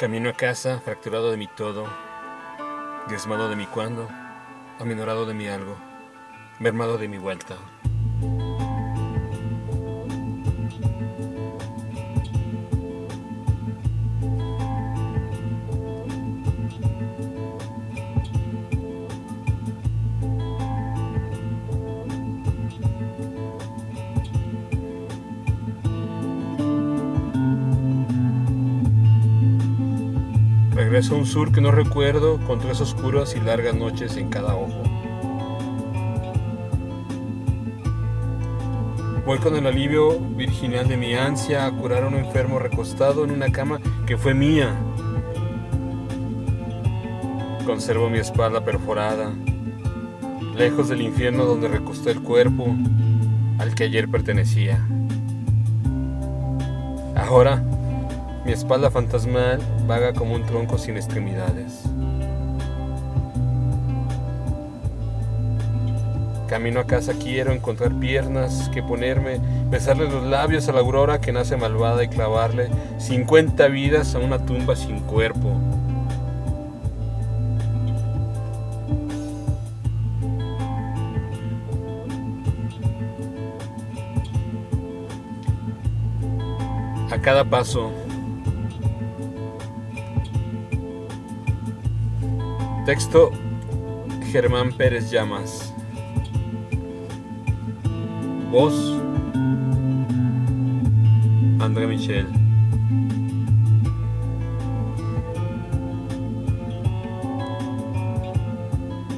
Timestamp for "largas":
33.40-33.76